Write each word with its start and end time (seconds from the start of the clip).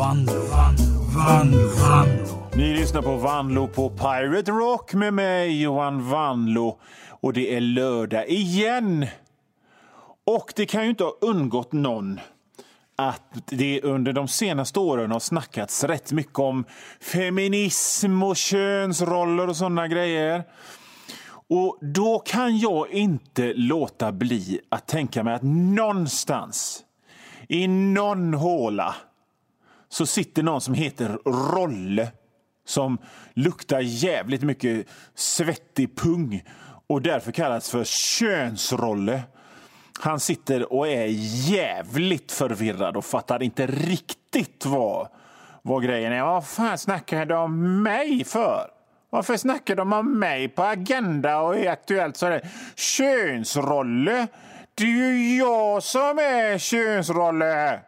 Vanlo, 0.00 0.32
Vanlo, 0.32 0.84
Vanlo, 1.14 1.68
Vanlo. 1.68 2.50
Ni 2.54 2.74
lyssnar 2.74 3.02
på 3.02 3.16
Vanlo 3.16 3.68
på 3.68 3.90
Pirate 3.90 4.50
Rock 4.50 4.94
med 4.94 5.14
mig, 5.14 5.62
Johan 5.62 6.08
Vanlo. 6.10 6.78
Och 7.08 7.32
det 7.32 7.56
är 7.56 7.60
lördag 7.60 8.28
igen. 8.28 9.06
Och 10.26 10.52
det 10.56 10.66
kan 10.66 10.84
ju 10.84 10.90
inte 10.90 11.04
ha 11.04 11.16
undgått 11.20 11.72
någon 11.72 12.20
att 12.96 13.42
det 13.46 13.82
under 13.82 14.12
de 14.12 14.28
senaste 14.28 14.80
åren 14.80 15.10
har 15.10 15.20
snackats 15.20 15.84
rätt 15.84 16.12
mycket 16.12 16.38
om 16.38 16.64
feminism 17.00 18.22
och 18.22 18.36
könsroller 18.36 19.48
och 19.48 19.56
sådana 19.56 19.88
grejer. 19.88 20.44
Och 21.48 21.78
då 21.80 22.18
kan 22.18 22.58
jag 22.58 22.90
inte 22.90 23.52
låta 23.54 24.12
bli 24.12 24.60
att 24.68 24.86
tänka 24.86 25.24
mig 25.24 25.34
att 25.34 25.42
någonstans 25.42 26.84
i 27.48 27.68
någon 27.68 28.34
håla 28.34 28.94
så 29.90 30.06
sitter 30.06 30.42
någon 30.42 30.60
som 30.60 30.74
heter 30.74 31.18
Rolle 31.24 32.08
som 32.66 32.98
luktar 33.34 33.80
jävligt 33.80 34.42
mycket 34.42 34.86
svettig 35.14 35.96
pung 35.96 36.44
och 36.86 37.02
därför 37.02 37.32
kallas 37.32 37.70
för 37.70 37.84
könsrolle. 37.84 39.22
Han 40.00 40.20
sitter 40.20 40.72
och 40.72 40.88
är 40.88 41.06
jävligt 41.50 42.32
förvirrad 42.32 42.96
och 42.96 43.04
fattar 43.04 43.42
inte 43.42 43.66
riktigt 43.66 44.66
vad, 44.66 45.08
vad 45.62 45.82
grejen 45.82 46.12
är. 46.12 46.22
Vad 46.22 46.46
fan 46.46 46.78
snackar 46.78 47.26
de 47.26 47.34
om 47.34 47.82
mig 47.82 48.24
för? 48.24 48.70
Varför 49.10 49.36
snackar 49.36 49.76
de 49.76 49.92
om 49.92 50.18
mig 50.18 50.48
på 50.48 50.62
Agenda 50.62 51.40
och 51.40 51.56
är 51.56 51.70
Aktuellt? 51.70 52.16
Så 52.16 52.26
är 52.26 52.30
det 52.30 52.48
könsrolle. 52.76 54.26
Det 54.74 54.84
är 54.84 54.86
ju 54.86 55.36
jag 55.36 55.82
som 55.82 56.18
är 56.18 56.58
könsrolle. 56.58 57.80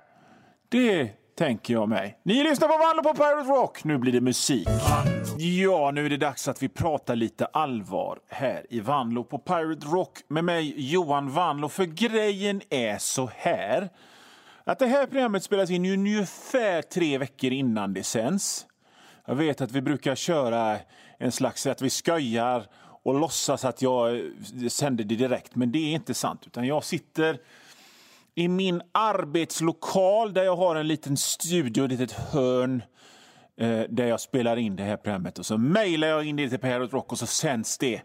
Det 0.69 1.22
tänker 1.35 1.75
jag 1.75 1.89
mig. 1.89 2.19
Ni 2.23 2.43
lyssnar 2.43 2.69
på 2.69 2.79
Vanlo 2.79 3.03
på 3.03 3.15
Pirate 3.15 3.49
Rock. 3.49 3.85
Nu 3.85 3.99
blir 3.99 4.13
det 4.13 4.21
musik. 4.21 4.69
Ja, 5.39 5.91
nu 5.91 6.07
är 6.07 6.11
det 6.11 6.17
dags 6.17 6.49
att 6.49 6.63
vi 6.63 6.69
pratar 6.69 7.17
lite 7.17 7.47
allvar 7.47 8.19
här 8.29 8.67
i 8.71 8.81
Vanlo 8.81 9.25
på 9.25 9.39
Pirate 9.39 9.87
Rock 9.87 10.19
med 10.29 10.45
mig, 10.45 10.75
Johan 10.77 11.31
Vanlo. 11.31 11.69
För 11.69 11.85
grejen 11.85 12.61
är 12.71 12.99
så 12.99 13.31
här 13.37 13.89
att 14.65 14.79
det 14.79 14.87
här 14.87 15.07
programmet 15.07 15.45
spelas 15.45 15.71
in 15.71 15.85
ju 15.85 15.93
ungefär 15.93 16.83
tre 16.83 17.19
veckor 17.19 17.53
innan 17.53 17.95
det 17.95 18.03
sänds. 18.03 18.67
Jag 19.27 19.35
vet 19.35 19.61
att 19.61 19.73
vi 19.73 19.83
brukar 19.83 20.15
köra 20.15 20.79
en 21.19 21.33
slags 21.33 21.67
att 21.67 21.83
vi 21.83 21.91
skojar 21.91 22.67
och 23.05 23.21
låtsas 23.21 23.65
att 23.65 23.83
jag 23.83 24.21
sänder 24.69 25.05
det 25.05 25.17
direkt, 25.17 25.55
men 25.55 25.73
det 25.73 25.79
är 25.79 25.95
inte 25.95 26.15
sant. 26.15 26.47
Utan 26.47 26.67
jag 26.67 26.85
sitter 26.85 27.39
i 28.35 28.49
min 28.49 28.83
arbetslokal 28.93 30.35
där 30.35 30.43
jag 30.43 30.57
har 30.57 30.77
en 30.77 30.89
liten 30.89 31.17
studio, 31.17 31.85
ett 31.85 31.91
litet 31.91 32.13
hörn 32.13 32.83
eh, 33.57 33.81
där 33.89 34.07
jag 34.07 34.21
spelar 34.21 34.57
in 34.57 34.77
det 34.77 34.83
här 34.83 34.97
programmet. 34.97 35.39
Och 35.39 35.47
så 35.47 35.59
mejlar 35.59 36.09
jag 36.09 36.25
in 36.25 36.37
det 36.37 36.49
till 36.49 36.59
Pirate 36.59 36.97
Rock 36.97 37.13
och 37.13 37.19
så 37.19 37.27
sänds 37.27 37.79
det. 37.79 38.03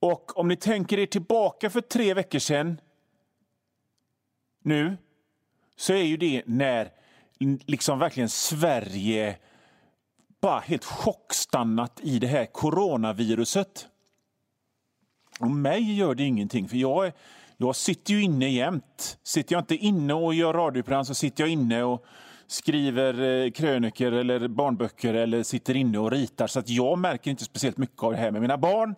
Och 0.00 0.38
om 0.38 0.48
ni 0.48 0.56
tänker 0.56 0.98
er 0.98 1.06
tillbaka 1.06 1.70
för 1.70 1.80
tre 1.80 2.14
veckor 2.14 2.38
sedan 2.38 2.80
nu 4.62 4.96
så 5.76 5.92
är 5.92 6.02
ju 6.02 6.16
det 6.16 6.42
när 6.46 6.90
liksom 7.66 7.98
verkligen 7.98 8.28
Sverige 8.28 9.38
bara 10.40 10.60
helt 10.60 10.84
chockstannat 10.84 12.00
i 12.02 12.18
det 12.18 12.26
här 12.26 12.46
coronaviruset. 12.46 13.88
Och 15.40 15.50
mig 15.50 15.94
gör 15.96 16.14
det 16.14 16.24
ingenting, 16.24 16.68
för 16.68 16.76
jag, 16.76 17.12
jag 17.56 17.76
sitter 17.76 18.14
ju 18.14 18.22
inne 18.22 18.48
jämt. 18.48 19.18
Sitter 19.22 19.54
jag 19.54 19.62
inte 19.62 19.74
inne 19.76 20.14
och 20.14 20.34
gör 20.34 20.52
radioprogram 20.52 21.04
så 21.04 21.14
sitter 21.14 21.42
jag 21.44 21.50
inne 21.50 21.82
och 21.82 22.04
skriver 22.46 23.44
eh, 23.44 23.50
kröniker 23.50 24.12
eller 24.12 24.48
barnböcker 24.48 25.14
eller 25.14 25.42
sitter 25.42 25.76
inne 25.76 25.98
och 25.98 26.10
ritar. 26.10 26.46
Så 26.46 26.58
att 26.58 26.68
jag 26.68 26.98
märker 26.98 27.30
inte 27.30 27.44
speciellt 27.44 27.76
mycket 27.78 28.02
av 28.02 28.12
det 28.12 28.18
här 28.18 28.30
med 28.30 28.40
mina 28.42 28.58
barn. 28.58 28.94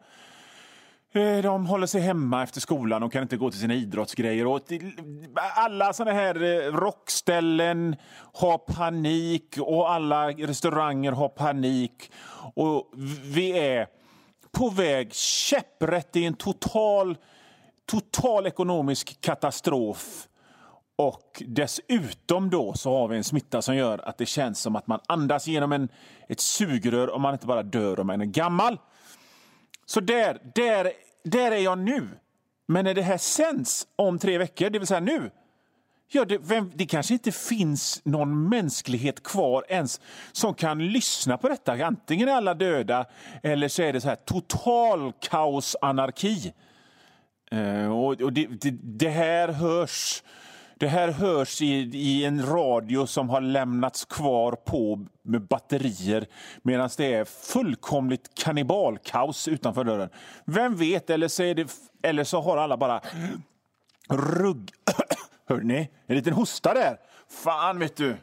Eh, 1.12 1.42
de 1.42 1.66
håller 1.66 1.86
sig 1.86 2.00
hemma 2.00 2.42
efter 2.42 2.60
skolan 2.60 3.02
och 3.02 3.12
kan 3.12 3.22
inte 3.22 3.36
gå 3.36 3.50
till 3.50 3.60
sina 3.60 3.74
idrottsgrejer. 3.74 4.46
Och 4.46 4.66
till- 4.66 4.92
alla 5.56 5.92
såna 5.92 6.12
här 6.12 6.42
eh, 6.42 6.72
rockställen 6.72 7.96
har 8.32 8.58
panik 8.58 9.56
och 9.60 9.90
alla 9.90 10.30
restauranger 10.30 11.12
har 11.12 11.28
panik. 11.28 12.10
Och 12.54 12.92
vi 13.34 13.58
är 13.58 13.86
på 14.52 14.70
väg 14.70 15.14
käpprätt 15.14 16.16
i 16.16 16.24
en 16.24 16.34
total, 16.34 17.16
total 17.86 18.46
ekonomisk 18.46 19.20
katastrof. 19.20 20.28
Och 20.96 21.42
dessutom 21.46 22.50
då 22.50 22.74
så 22.74 22.98
har 22.98 23.08
vi 23.08 23.16
en 23.16 23.24
smitta 23.24 23.62
som 23.62 23.76
gör 23.76 24.08
att 24.08 24.18
det 24.18 24.26
känns 24.26 24.60
som 24.60 24.76
att 24.76 24.86
man 24.86 25.00
andas 25.06 25.46
genom 25.46 25.72
en, 25.72 25.88
ett 26.28 26.40
sugrör 26.40 27.08
och 27.08 27.20
man 27.20 27.34
inte 27.34 27.46
bara 27.46 27.62
dör 27.62 28.00
om 28.00 28.06
man 28.06 28.20
är 28.20 28.24
gammal. 28.24 28.78
Så 29.86 30.00
där, 30.00 30.40
där, 30.54 30.92
där 31.24 31.52
är 31.52 31.56
jag 31.56 31.78
nu. 31.78 32.08
Men 32.66 32.84
när 32.84 32.94
det 32.94 33.02
här 33.02 33.18
sänds 33.18 33.86
om 33.96 34.18
tre 34.18 34.38
veckor, 34.38 34.70
det 34.70 34.78
vill 34.78 34.88
säga 34.88 35.00
nu, 35.00 35.30
ja, 36.08 36.24
det, 36.24 36.38
vem, 36.38 36.72
det 36.74 36.86
kanske 36.86 37.14
inte 37.14 37.32
finns 37.32 38.00
någon 38.04 38.48
mänsklighet 38.48 39.22
kvar 39.22 39.64
ens 39.68 40.00
som 40.32 40.54
kan 40.54 40.86
lyssna 40.86 41.38
på 41.38 41.48
detta. 41.48 41.72
Antingen 41.72 42.28
är 42.28 42.32
alla 42.32 42.54
döda 42.54 43.06
eller 43.42 43.68
så 43.68 43.82
är 43.82 43.92
det 43.92 44.00
så 44.00 44.08
här 44.08 44.16
total 44.16 45.12
kaos, 45.20 45.76
anarki. 45.80 46.52
Eh, 47.50 47.92
och 47.92 48.20
och 48.22 48.32
det, 48.32 48.46
det, 48.46 48.70
det 48.70 49.08
här 49.08 49.48
hörs 49.48 50.22
det 50.78 50.88
här 50.88 51.08
hörs 51.08 51.62
i, 51.62 51.66
i 51.92 52.24
en 52.24 52.46
radio 52.46 53.06
som 53.06 53.30
har 53.30 53.40
lämnats 53.40 54.04
kvar 54.04 54.52
på 54.52 55.06
med 55.22 55.42
batterier 55.42 56.26
medan 56.62 56.90
det 56.96 57.14
är 57.14 57.24
fullkomligt 57.24 58.30
kannibalkaos 58.34 59.48
utanför 59.48 59.84
dörren. 59.84 60.08
Vem 60.44 60.76
vet, 60.76 61.10
eller 61.10 61.28
så, 61.28 61.42
är 61.42 61.54
det, 61.54 61.72
eller 62.02 62.24
så 62.24 62.40
har 62.40 62.56
alla 62.56 62.76
bara 62.76 63.00
rugg... 64.08 64.70
Hör 65.48 65.60
ni? 65.60 65.90
En 66.06 66.16
liten 66.16 66.32
hosta 66.32 66.74
där. 66.74 66.98
Fan, 67.28 67.78
vet 67.78 67.96
du. 67.96 68.16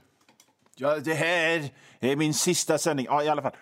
Ja, 0.75 0.99
det 0.99 1.13
här 1.13 1.69
är 1.99 2.15
min 2.15 2.33
sista 2.33 2.77
sändning. 2.77 3.05
Ja, 3.09 3.23
i 3.23 3.29
alla 3.29 3.41
fall 3.41 3.55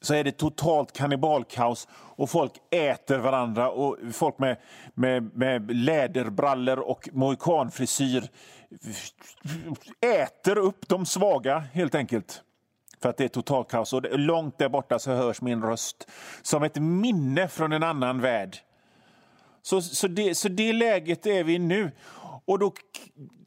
så 0.00 0.14
är 0.14 0.24
det 0.24 0.32
totalt 0.32 0.92
kannibalkaos 0.92 1.88
och 1.92 2.30
folk 2.30 2.52
äter 2.70 3.18
varandra 3.18 3.70
och 3.70 3.96
folk 4.12 4.38
med, 4.38 4.56
med, 4.94 5.36
med 5.36 5.76
läderbrallor 5.76 6.78
och 6.78 7.08
mohikanfrisyr 7.12 8.28
äter 10.00 10.58
upp 10.58 10.88
de 10.88 11.06
svaga, 11.06 11.58
helt 11.58 11.94
enkelt. 11.94 12.42
För 13.02 13.08
att 13.08 13.16
det 13.16 13.24
är 13.24 13.28
totalt 13.28 13.70
kaos. 13.70 13.92
Och 13.92 14.18
långt 14.18 14.58
där 14.58 14.68
borta 14.68 14.98
så 14.98 15.10
hörs 15.10 15.40
min 15.40 15.62
röst 15.62 16.08
som 16.42 16.62
ett 16.62 16.76
minne 16.76 17.48
från 17.48 17.72
en 17.72 17.82
annan 17.82 18.20
värld. 18.20 18.56
Så, 19.62 19.82
så, 19.82 20.08
det, 20.08 20.34
så 20.34 20.48
det 20.48 20.72
läget 20.72 21.26
är 21.26 21.44
vi 21.44 21.54
i 21.54 21.58
nu. 21.58 21.90
Och 22.44 22.58
då, 22.58 22.72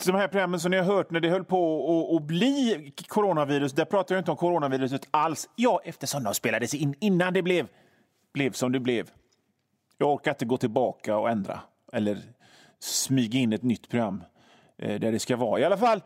de 0.06 0.16
här 0.16 0.28
programmen 0.28 0.60
som 0.60 0.72
ni 0.72 0.78
har 0.78 0.84
hört 0.84 1.12
när 1.12 1.20
det 1.20 1.30
höll 1.30 1.44
på 1.44 2.16
att- 2.18 2.24
bli 2.28 2.94
coronavirus, 3.08 3.74
där 3.74 3.86
pratar 3.86 4.16
jag 4.16 4.22
inte 4.22 4.32
om 4.32 4.38
coronaviruset 4.38 5.08
alls. 5.12 5.50
Ja, 5.56 5.82
eftersom 5.84 6.24
de 6.24 6.34
spelades 6.34 6.74
in 6.74 6.96
innan 7.00 7.34
det 7.34 7.42
blev, 7.42 7.68
blev 8.34 8.52
som 8.52 8.72
det 8.72 8.80
blev. 8.80 9.10
Jag 9.98 10.14
orkar 10.14 10.32
inte 10.32 10.46
gå 10.46 10.58
tillbaka 10.58 11.18
och 11.18 11.30
ändra 11.30 11.60
eller 11.94 12.18
smyga 12.80 13.40
in 13.40 13.54
ett 13.54 13.64
nytt 13.64 13.90
program 13.90 14.24
eh, 14.78 15.00
där 15.00 15.12
det 15.12 15.20
ska 15.20 15.36
vara. 15.36 15.60
I 15.60 15.64
alla 15.64 15.78
fall, 15.78 16.02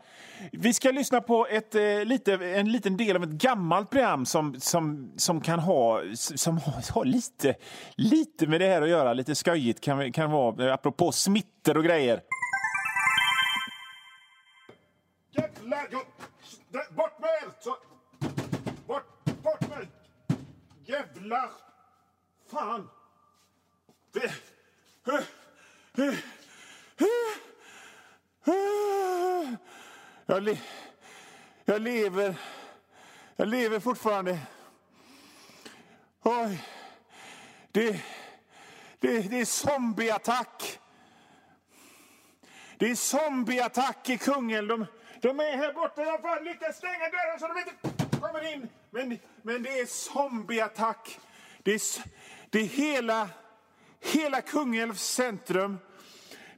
vi 0.52 0.74
ska 0.74 0.90
lyssna 0.90 1.20
på 1.20 1.46
ett, 1.46 1.74
eh, 1.74 2.04
lite, 2.04 2.34
en 2.34 2.72
liten 2.72 2.96
del 2.96 3.16
av 3.16 3.22
ett 3.22 3.28
gammalt 3.28 3.90
program 3.90 4.26
som, 4.26 4.60
som, 4.60 5.12
som 5.16 5.40
kan 5.40 5.58
ha, 5.58 6.02
som 6.14 6.58
har, 6.94 7.04
lite, 7.04 7.54
lite 7.96 8.46
med 8.46 8.60
det 8.60 8.66
här 8.66 8.82
att 8.82 8.88
göra. 8.88 9.12
Lite 9.12 9.34
skojigt 9.34 9.80
kan, 9.80 10.12
kan 10.12 10.30
vara, 10.30 10.74
apropå 10.74 11.12
smittor 11.12 11.76
och 11.76 11.84
grejer. 11.84 12.20
Jävlar! 15.38 15.88
Jag, 15.90 16.06
där, 16.68 16.86
bort 16.90 17.18
med 17.18 17.30
er! 17.30 17.50
Så, 17.60 17.76
bort, 18.86 19.24
bort 19.24 19.68
med 19.68 19.78
er! 19.78 19.88
Jävlar! 20.84 21.50
Fan! 22.50 22.90
Det... 24.12 24.34
Jag, 30.26 30.42
le, 30.42 30.58
jag 31.64 31.82
lever. 31.82 32.34
Jag 33.36 33.48
lever 33.48 33.80
fortfarande. 33.80 34.38
Oj. 36.22 36.64
Det, 37.72 38.02
det, 38.98 39.20
det 39.20 39.40
är 39.40 39.44
zombieattack. 39.44 40.78
Det 42.76 42.90
är 42.90 42.94
zombieattack 42.94 44.08
i 44.08 44.18
Kungälv. 44.18 44.68
De, 44.68 44.86
de 45.20 45.40
är 45.40 45.56
här 45.56 45.72
borta. 45.72 46.02
Jag 46.02 46.18
har 46.18 46.44
lyckats 46.44 46.78
stänga 46.78 47.08
dörren 47.10 47.38
så 47.40 47.48
de 47.48 47.58
inte 47.58 48.16
kommer 48.20 48.52
in. 48.52 48.68
Men, 48.90 49.18
men 49.42 49.62
det 49.62 49.80
är 49.80 49.86
zombieattack. 49.86 51.20
Det 51.62 51.74
är, 51.74 51.80
det 52.50 52.58
är 52.58 52.64
hela, 52.64 53.28
hela 54.00 54.40
Kungälvs 54.40 55.02
centrum. 55.02 55.78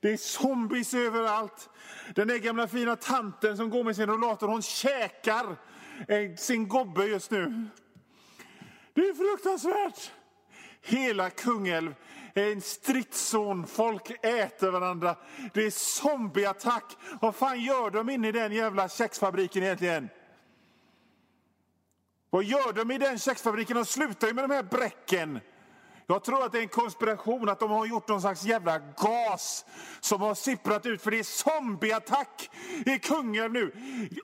Det 0.00 0.12
är 0.12 0.16
zombies 0.16 0.94
överallt. 0.94 1.68
Den 2.14 2.28
där 2.28 2.38
gamla 2.38 2.68
fina 2.68 2.96
tanten 2.96 3.56
som 3.56 3.70
går 3.70 3.84
med 3.84 3.96
sin 3.96 4.06
rollator, 4.06 4.48
hon 4.48 4.62
käkar 4.62 5.56
eh, 6.08 6.34
sin 6.36 6.68
gobbe 6.68 7.04
just 7.04 7.30
nu. 7.30 7.68
Det 8.94 9.00
är 9.00 9.14
fruktansvärt. 9.14 10.12
Hela 10.82 11.30
Kungälv 11.30 11.94
är 12.34 12.52
en 12.52 12.60
stridszon. 12.60 13.66
Folk 13.66 14.10
äter 14.24 14.70
varandra. 14.70 15.16
Det 15.54 15.66
är 15.66 15.70
zombieattack. 15.70 16.96
Vad 17.20 17.34
fan 17.34 17.60
gör 17.60 17.90
de 17.90 18.10
inne 18.10 18.28
i 18.28 18.32
den 18.32 18.52
jävla 18.52 18.88
kexfabriken 18.88 19.62
egentligen? 19.62 20.08
Vad 22.30 22.44
gör 22.44 22.72
de 22.72 22.90
i 22.90 22.98
den 22.98 23.18
kexfabriken? 23.18 23.76
De 23.76 23.84
slutar 23.84 24.28
ju 24.28 24.34
med 24.34 24.44
de 24.44 24.54
här 24.54 24.62
bräcken. 24.62 25.40
Jag 26.10 26.24
tror 26.24 26.44
att 26.44 26.52
det 26.52 26.58
är 26.58 26.62
en 26.62 26.68
konspiration, 26.68 27.48
att 27.48 27.60
de 27.60 27.70
har 27.70 27.86
gjort 27.86 28.08
någon 28.08 28.20
slags 28.20 28.44
jävla 28.44 28.78
gas 28.78 29.64
som 30.00 30.20
har 30.20 30.34
sipprat 30.34 30.86
ut, 30.86 31.02
för 31.02 31.10
det 31.10 31.18
är 31.18 31.22
zombieattack 31.22 32.50
i 32.86 32.98
Kungälv 32.98 33.52
nu. 33.52 33.72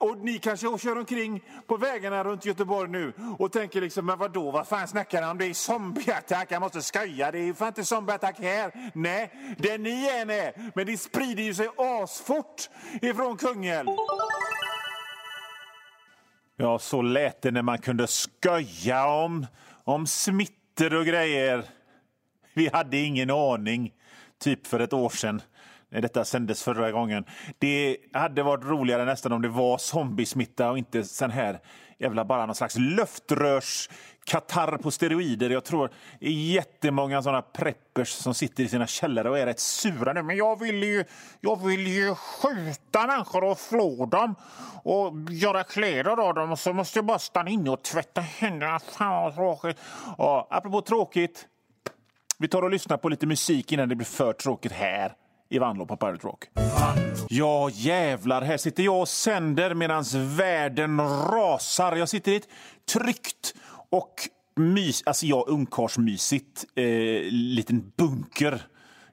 Och 0.01 0.19
ni 0.19 0.39
kanske 0.39 0.79
kör 0.79 0.99
omkring 0.99 1.45
på 1.67 1.77
vägarna 1.77 2.25
runt 2.25 2.45
Göteborg 2.45 2.91
nu 2.91 3.13
och 3.39 3.53
tänker 3.53 3.81
liksom, 3.81 4.07
men 4.07 4.19
vadå, 4.19 4.51
vad 4.51 4.69
fan 4.69 4.89
snackar 4.89 5.23
han 5.23 5.31
om? 5.31 5.39
Det 5.39 5.47
är 5.47 5.55
zombieattack, 5.55 6.47
jag 6.51 6.63
måste 6.63 6.83
skoja, 6.83 7.31
det 7.31 7.39
är 7.39 7.53
fan 7.53 7.69
inte 7.69 7.85
zombieattack 7.85 8.39
här. 8.39 8.91
Nej, 8.95 9.33
det 9.59 9.79
ni 9.79 10.07
är 10.07 10.31
är, 10.31 10.73
men 10.75 10.87
det 10.87 10.97
sprider 10.97 11.43
ju 11.43 11.55
sig 11.55 11.69
asfort 11.77 12.71
ifrån 13.03 13.37
Kungälv. 13.37 13.89
Ja, 16.57 16.79
så 16.79 17.03
lät 17.03 17.43
det 17.43 17.51
när 17.51 17.63
man 17.63 17.79
kunde 17.79 18.07
skoja 18.07 19.07
om, 19.07 19.47
om 19.85 20.07
smittor 20.07 20.95
och 20.95 21.07
grejer. 21.07 21.76
Vi 22.61 22.71
hade 22.73 22.97
ingen 22.97 23.31
aning, 23.31 23.93
typ 24.39 24.67
för 24.67 24.81
ett 24.81 24.93
år 24.93 25.09
sedan 25.09 25.43
när 25.89 26.01
detta 26.01 26.25
sändes 26.25 26.63
förra 26.63 26.93
gången. 26.93 27.25
Det 27.59 27.97
hade 28.13 28.43
varit 28.43 28.65
roligare 28.65 29.05
nästan 29.05 29.33
om 29.33 29.43
det 29.43 29.49
var 29.49 29.79
zombiesmitta 29.79 30.71
och 30.71 30.79
inte 30.79 31.05
sån 31.05 31.31
här 31.31 31.59
jävla 31.99 32.25
bara 32.25 32.47
någon 32.47 32.55
slags 32.55 32.77
luftrörs 32.79 33.89
Katar 34.25 34.79
på 34.79 34.91
steroider. 34.91 35.51
Jag 35.51 35.65
tror 35.65 35.91
det 36.21 36.27
är 36.27 36.31
jättemånga 36.31 37.23
sådana 37.23 37.43
preppers 37.43 38.09
som 38.09 38.35
sitter 38.35 38.65
i 38.65 38.69
sina 38.69 38.87
källare 38.87 39.31
och 39.31 39.39
är 39.39 39.47
rätt 39.47 39.61
sura 39.61 40.13
nu. 40.13 40.23
Men 40.23 40.37
jag 40.37 40.61
vill 40.61 40.83
ju, 40.83 41.05
jag 41.41 41.67
vill 41.67 41.87
ju 41.87 42.15
skjuta 42.15 43.07
människor 43.07 43.45
och 43.45 43.59
flå 43.59 44.07
dem 44.07 44.35
och 44.83 45.13
göra 45.31 45.65
kläder 45.65 46.21
av 46.29 46.35
dem 46.35 46.53
och 46.53 46.59
så 46.59 46.73
måste 46.73 46.99
jag 46.99 47.07
bara 47.07 47.19
stanna 47.19 47.51
inne 47.51 47.71
och 47.71 47.83
tvätta 47.83 48.21
händerna. 48.21 48.79
Fan 48.79 49.23
vad 49.23 49.35
tråkigt. 49.35 49.81
Ja, 50.19 50.47
apropå 50.51 50.81
tråkigt, 50.81 51.47
vi 52.39 52.49
tar 52.49 52.63
och 52.63 52.71
lyssnar 52.71 52.97
på 52.97 53.09
lite 53.09 53.27
musik 53.27 53.73
innan 53.73 53.89
det 53.89 53.97
blir 53.97 54.07
för 54.07 54.33
tråkigt 54.33 54.73
här 54.73 55.13
i 55.49 55.59
Vanlo 55.59 55.87
på 55.87 55.97
Pirate 55.97 56.27
Rock. 56.27 56.45
Ja, 57.29 57.71
jävlar. 57.73 58.43
Här 58.43 58.57
sitter 58.57 58.83
jag 58.83 59.01
och 59.01 59.09
sänder 59.09 59.75
medan 59.75 60.05
världen 60.37 61.01
rasar. 61.01 61.97
Jag 61.97 62.09
sitter 62.09 62.33
i 62.33 62.37
ett 62.37 62.49
tryggt 62.93 63.55
och 63.91 64.15
mys, 64.57 65.03
alltså 65.07 65.27
ja, 65.27 65.45
ungkarlsmysigt 65.49 66.65
eh, 66.75 66.85
liten 67.31 67.93
bunker. 67.97 68.63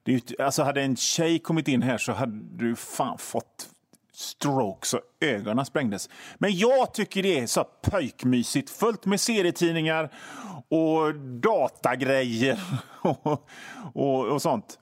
Det 0.03 0.13
är, 0.13 0.41
alltså 0.41 0.63
hade 0.63 0.81
en 0.81 0.95
tjej 0.95 1.39
kommit 1.39 1.67
in 1.67 1.81
här 1.81 1.97
så 1.97 2.11
hade 2.11 2.39
du 2.57 2.75
fan 2.75 3.17
fått 3.17 3.69
Stroke 4.15 4.87
så 4.87 4.99
ögonen 5.19 5.65
sprängdes. 5.65 6.09
Men 6.37 6.57
jag 6.57 6.93
tycker 6.93 7.23
det 7.23 7.39
är 7.39 7.47
så 7.47 7.63
pöjkmysigt, 7.63 8.69
fullt 8.69 9.05
med 9.05 9.19
serietidningar 9.19 10.09
och 10.69 11.15
datagrejer 11.15 12.59
och, 13.01 13.47
och, 13.93 14.25
och 14.25 14.41
sånt. 14.41 14.79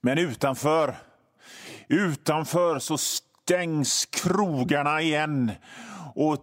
Men 0.00 0.18
utanför, 0.18 0.96
utanför 1.88 2.78
så 2.78 2.98
stängs 2.98 4.06
krogarna 4.06 5.00
igen 5.00 5.52
och 6.14 6.38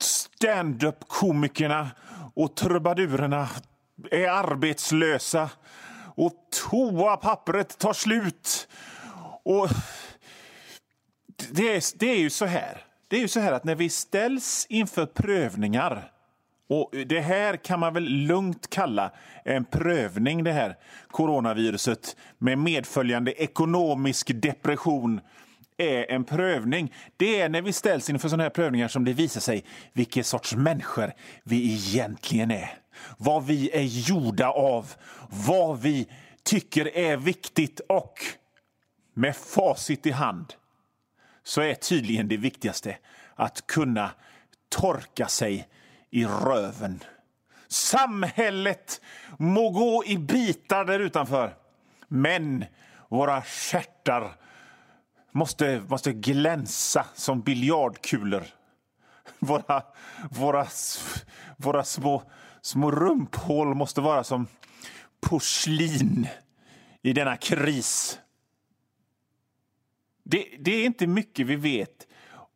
stand-up-komikerna 0.00 1.90
och 2.34 2.56
trubadurerna 2.56 3.48
är 4.10 4.28
arbetslösa 4.28 5.50
och 6.14 6.32
toapappret 6.70 7.78
tar 7.78 7.92
slut. 7.92 8.68
Och 9.44 9.68
det 11.50 11.76
är, 11.76 11.98
det 11.98 12.10
är 12.10 12.18
ju 12.18 12.30
så 12.30 12.44
här. 12.44 12.84
Det 13.08 13.16
är 13.16 13.20
ju 13.20 13.28
så 13.28 13.40
här 13.40 13.52
att 13.52 13.64
när 13.64 13.74
vi 13.74 13.88
ställs 13.88 14.66
inför 14.68 15.06
prövningar 15.06 16.12
och 16.68 16.90
Det 17.06 17.20
här 17.20 17.56
kan 17.56 17.80
man 17.80 17.94
väl 17.94 18.04
lugnt 18.04 18.70
kalla 18.70 19.12
en 19.44 19.64
prövning, 19.64 20.44
det 20.44 20.52
här 20.52 20.76
coronaviruset 21.10 22.16
med 22.38 22.58
medföljande 22.58 23.42
ekonomisk 23.42 24.30
depression 24.34 25.20
är 25.76 26.10
en 26.10 26.24
prövning. 26.24 26.92
Det 27.16 27.40
är 27.40 27.48
när 27.48 27.62
vi 27.62 27.72
ställs 27.72 28.10
inför 28.10 28.28
sådana 28.28 28.42
här 28.42 28.50
prövningar 28.50 28.88
som 28.88 29.04
det 29.04 29.12
visar 29.12 29.40
sig 29.40 29.64
vilken 29.92 30.24
sorts 30.24 30.54
människor 30.54 31.12
vi 31.44 31.72
egentligen 31.72 32.50
är. 32.50 32.74
Vad 33.18 33.46
vi 33.46 33.70
är 33.70 34.08
gjorda 34.08 34.48
av, 34.48 34.92
vad 35.46 35.80
vi 35.80 36.08
tycker 36.42 36.96
är 36.96 37.16
viktigt 37.16 37.80
och 37.88 38.14
med 39.14 39.36
facit 39.36 40.06
i 40.06 40.10
hand 40.10 40.54
så 41.44 41.60
är 41.60 41.74
tydligen 41.74 42.28
det 42.28 42.36
viktigaste 42.36 42.96
att 43.34 43.66
kunna 43.66 44.10
torka 44.68 45.28
sig 45.28 45.68
i 46.10 46.24
röven. 46.24 47.04
Samhället 47.68 49.00
må 49.38 49.70
gå 49.70 50.04
i 50.06 50.18
bitar 50.18 50.84
där 50.84 51.00
utanför 51.00 51.54
men 52.08 52.64
våra 53.08 53.42
stjärtar 53.42 54.36
måste, 55.32 55.82
måste 55.88 56.12
glänsa 56.12 57.06
som 57.14 57.40
biljardkulor. 57.40 58.42
Våra, 59.38 59.82
våra, 60.30 60.66
våra 61.56 61.84
små, 61.84 62.22
små 62.62 62.90
rumphål 62.90 63.74
måste 63.74 64.00
vara 64.00 64.24
som 64.24 64.46
porslin 65.20 66.26
i 67.02 67.12
denna 67.12 67.36
kris. 67.36 68.18
Det, 70.24 70.44
det 70.60 70.70
är 70.70 70.86
inte 70.86 71.06
mycket 71.06 71.46
vi 71.46 71.56
vet 71.56 72.06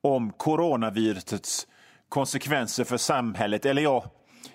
om 0.01 0.33
coronavirusets 0.33 1.67
konsekvenser 2.09 2.85
för 2.85 2.97
samhället. 2.97 3.67
Eller 3.67 3.83
ja, 3.83 4.05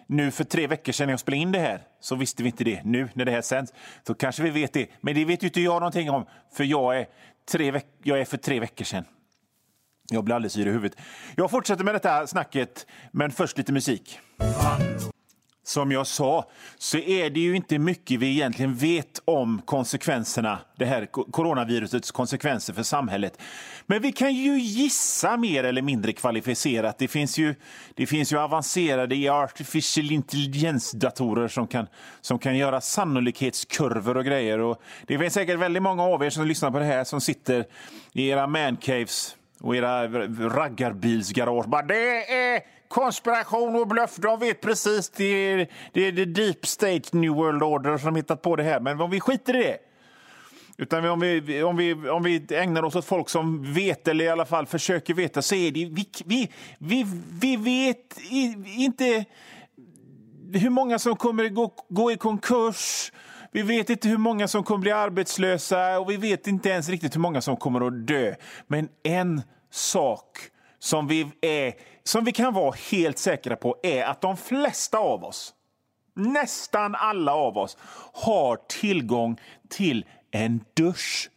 nu 0.08 0.31
för 0.31 0.44
tre 0.44 0.68
veckor 0.68 0.92
sedan 0.92 1.08
när 1.08 1.13
jag 1.13 1.19
spelade 1.19 1.42
in 1.42 1.52
det 1.52 1.60
här 1.60 1.84
så 2.00 2.16
visste 2.16 2.44
vi 2.44 2.50
inte 2.50 2.63
det. 2.63 2.81
Nu 2.84 3.10
när 3.13 3.25
det 3.25 3.31
här 3.31 3.42
sänds 3.42 3.74
så 4.08 4.13
kanske 4.13 4.44
vi 4.44 4.50
vet 4.50 4.74
det. 4.74 4.88
Men 5.02 5.16
det 5.16 5.25
vet 5.25 5.44
ju 5.44 5.48
inte 5.48 5.62
jag 5.62 5.74
någonting 5.74 6.10
om 6.10 6.25
för 6.53 6.63
jag 6.63 7.00
är, 7.00 7.08
tre 7.51 7.72
veck 7.72 7.88
jag 8.03 8.20
är 8.20 8.25
för 8.25 8.38
tre 8.38 8.60
veckor 8.60 8.86
sedan. 8.86 9.06
Jag 10.10 10.24
blir 10.24 10.36
alldeles 10.36 10.58
yr 10.58 10.68
i 10.68 10.72
huvudet. 10.72 11.00
Jag 11.36 11.51
fortsätter 11.51 11.84
med 11.84 11.96
detta 11.96 12.27
snacket, 12.27 12.86
men 13.12 13.32
först 13.32 13.58
lite 13.58 13.74
musik. 13.74 14.20
Som 15.63 15.91
jag 15.91 16.08
sa 16.08 16.50
så 16.77 16.98
är 16.98 17.30
det 17.30 17.39
ju 17.39 17.56
inte 17.56 17.80
mycket 17.80 18.20
vi 18.20 18.32
egentligen 18.32 18.75
vet 18.75 19.22
om 19.25 19.62
konsekvenserna, 19.65 20.60
det 20.77 20.86
här 20.86 21.06
coronavirusets 21.32 22.12
konsekvenser 22.12 22.74
för 22.74 22.84
samhället. 22.84 23.41
Men 23.86 24.01
vi 24.01 24.12
kan 24.12 24.34
ju 24.34 24.60
gissa 24.60 25.38
mer 25.38 25.63
eller 25.63 25.82
mindre 25.82 26.13
kvalificerat. 26.13 26.98
Det 26.98 27.08
finns 27.08 27.38
ju, 27.38 27.56
det 27.96 28.06
finns 28.06 28.34
ju 28.34 28.39
avancerade 28.39 29.32
artificial 29.32 30.12
intelligence-datorer 30.12 31.48
som 31.48 31.68
kan, 31.68 31.88
som 32.22 32.39
kan 32.39 32.58
göra 32.58 32.82
sannolikhetskurvor 32.82 34.18
och 34.18 34.25
grejer. 34.25 34.60
Och 34.60 34.82
det 35.08 35.20
finns 35.20 35.34
säkert 35.34 35.60
väldigt 35.60 35.84
många 35.84 36.03
av 36.03 36.24
er 36.24 36.30
som 36.30 36.48
lyssnar 36.48 36.72
på 36.72 36.80
det 36.80 36.86
här 36.86 37.03
som 37.03 37.22
sitter 37.22 37.65
i 38.13 38.27
era 38.27 38.48
mancaves 38.48 39.36
och 39.62 39.75
era 39.75 40.08
raggarbilsgarage. 40.50 41.68
Bara, 41.68 41.82
det 41.82 42.34
är 42.34 42.62
konspiration 42.88 43.75
och 43.75 43.88
bluff. 43.88 44.15
De 44.15 44.39
vet 44.39 44.62
precis. 44.62 45.10
Det 45.10 45.24
är, 45.24 45.68
det 45.94 46.08
är 46.08 46.12
the 46.12 46.25
deep 46.25 46.65
state 46.65 47.18
new 47.18 47.32
world 47.32 47.63
order 47.63 47.98
som 47.98 48.15
hittat 48.15 48.41
på 48.41 48.56
det 48.56 48.63
här. 48.63 48.80
Men 48.80 49.01
om 49.01 49.10
vi 49.10 49.20
skiter 49.20 49.56
i 49.56 49.63
det. 49.63 49.77
Utan 50.77 51.06
om 51.06 51.20
vi, 51.20 51.63
om, 51.63 51.77
vi, 51.77 51.94
om 51.94 52.24
vi 52.24 52.46
ägnar 52.50 52.84
oss 52.84 52.96
åt 52.96 53.06
folk 53.06 53.30
som 53.30 53.74
vet, 53.74 54.08
eller 54.08 54.25
i 54.25 54.30
alla 54.30 54.46
fall 54.46 54.65
försöker 54.65 55.13
veta, 55.13 55.41
så 55.41 55.56
är 55.56 55.72
det... 55.72 55.86
Vi, 55.86 56.10
vi, 56.25 56.50
vi, 56.77 57.06
vi 57.41 57.58
vet 57.58 58.20
inte 58.77 59.25
hur 60.53 60.70
många 60.70 61.00
som 61.00 61.15
kommer 61.15 61.50
gå, 61.50 61.74
gå 61.89 62.12
i 62.12 62.18
konkurs. 62.18 63.12
Vi 63.53 63.62
vet 63.62 63.89
inte 63.89 64.08
hur 64.08 64.17
många 64.17 64.48
som 64.48 64.63
kommer 64.63 64.81
bli 64.81 64.91
arbetslösa 64.91 66.00
och 66.00 66.12
vi 66.12 66.17
vet 66.17 66.48
inte 66.48 66.70
ens 66.70 66.89
riktigt 66.89 67.15
hur 67.15 67.20
många 67.20 67.41
som 67.41 67.58
kommer 67.58 67.88
att 67.88 68.08
dö. 68.08 68.36
Men 68.67 68.89
en 69.03 69.41
sak 69.70 70.38
som 70.79 71.08
vi, 71.08 71.31
är, 71.41 71.74
som 72.03 72.25
vi 72.25 72.31
kan 72.31 72.53
vara 72.53 72.75
helt 72.91 73.17
säkra 73.17 73.55
på 73.55 73.77
är 73.84 74.03
att 74.03 74.22
de 74.22 74.38
flesta 74.38 74.98
av 74.98 75.24
oss, 75.24 75.53
nästan 76.15 76.96
alla 76.96 77.34
av 77.34 77.58
oss, 77.58 77.77
har 78.13 78.58
tillgång 78.81 79.38
till 79.70 80.05
en 80.31 80.63
dusch. 80.74 81.29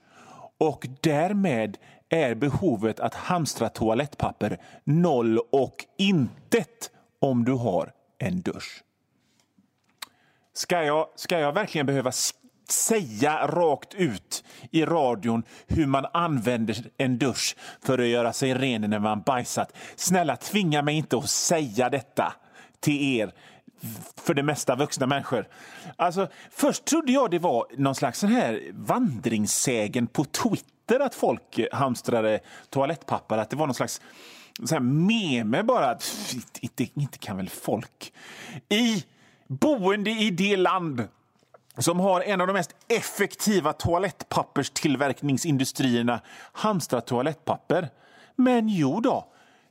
Och 0.59 0.87
därmed 1.01 1.79
är 2.09 2.35
behovet 2.35 3.01
att 3.01 3.15
hamstra 3.15 3.69
toalettpapper 3.69 4.61
noll 4.85 5.39
och 5.39 5.85
intet 5.99 6.91
om 7.21 7.45
du 7.45 7.53
har 7.53 7.93
en 8.19 8.41
dusch. 8.41 8.83
Ska 10.55 10.83
jag, 10.83 11.09
ska 11.17 11.39
jag 11.39 11.53
verkligen 11.53 11.87
behöva 11.87 12.13
säga 12.69 13.47
rakt 13.47 13.95
ut 13.95 14.45
i 14.71 14.85
radion 14.85 15.43
hur 15.67 15.87
man 15.87 16.07
använder 16.13 16.77
en 16.97 17.19
dusch 17.19 17.57
för 17.83 17.99
att 17.99 18.07
göra 18.07 18.33
sig 18.33 18.55
ren 18.55 18.81
när 18.81 18.99
man 18.99 19.23
bajsat. 19.23 19.73
Snälla, 19.97 20.37
tvinga 20.37 20.83
mig 20.83 20.97
inte 20.97 21.17
att 21.17 21.31
säga 21.31 21.91
detta 21.91 22.33
till 22.81 23.19
er 23.19 23.33
för 24.17 24.35
det 24.35 24.43
mesta 24.43 24.77
vuxna 24.77 25.07
människor. 25.07 25.49
Alltså, 25.97 26.29
först 26.51 26.85
trodde 26.85 27.13
jag 27.13 27.31
det 27.31 27.39
var 27.39 27.67
någon 27.77 27.95
slags 27.95 28.19
sån 28.19 28.33
här 28.33 28.63
vandringssägen 28.73 30.07
på 30.07 30.25
Twitter 30.25 31.01
att 31.01 31.15
folk 31.15 31.61
hamstrade 31.73 32.41
toalettpapper. 32.71 33.39
Att 33.39 33.51
det 33.51 33.57
var 33.57 33.67
någon 33.67 33.75
slags 33.75 34.01
så 34.65 34.75
här 34.75 34.81
meme 34.81 35.63
bara. 35.63 35.99
Inte, 36.61 36.87
inte 36.95 37.19
kan 37.19 37.37
väl 37.37 37.49
folk... 37.49 38.13
I 38.69 39.05
boende 39.47 40.11
i 40.11 40.31
det 40.31 40.57
land 40.57 41.09
som 41.79 42.01
har 42.01 42.21
en 42.21 42.41
av 42.41 42.47
de 42.47 42.53
mest 42.53 42.77
effektiva 42.89 43.73
toalettpapperstillverkningsindustrierna 43.73 46.21
hamstrar 46.53 47.01
toalettpapper. 47.01 47.89
Men 48.37 48.69
jo 48.69 49.01
då, 49.01 49.27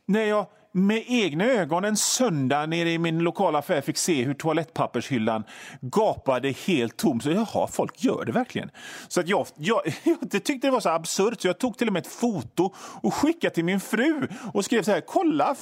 när 0.06 0.24
jag 0.24 0.46
med 0.76 1.04
egna 1.08 1.46
ögon 1.46 1.86
en 1.86 1.98
söndag 1.98 2.66
nere 2.66 2.92
i 2.92 2.98
min 2.98 3.20
lokala 3.20 3.60
affär 3.60 3.82
fick 3.82 3.98
se 3.98 4.24
hur 4.24 4.34
toalettpappershyllan 4.34 5.44
gapade 5.82 6.52
helt 6.52 6.98
tom. 6.98 7.22
Så 7.22 7.32
jaha, 7.32 7.68
folk 7.68 8.04
gör 8.04 8.26
det 8.26 8.32
verkligen. 8.32 8.70
Så 9.08 9.20
att 9.20 9.28
jag, 9.28 9.48
jag, 9.58 9.82
jag 10.04 10.32
tyckte 10.44 10.68
det 10.68 10.72
var 10.72 10.80
så 10.80 10.90
absurt 10.90 11.42
så 11.42 11.48
jag 11.48 11.60
tog 11.60 11.78
till 11.78 11.88
och 11.88 11.94
med 11.94 12.02
ett 12.02 12.14
foto 12.14 12.74
och 12.78 13.14
skickade 13.14 13.54
till 13.54 13.66
min 13.66 13.80
fru 13.80 14.28
och 14.54 14.66
skrev 14.66 14.84
så 14.84 14.92
här, 14.92 15.02
kolla, 15.02 15.56